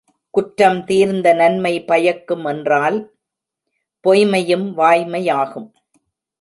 [0.29, 2.97] குற்றம் தீர்ந்த நன்மை பயக்கும் என்றால்
[4.03, 5.71] பொய்ம்மையும் வாய்மையாகும்.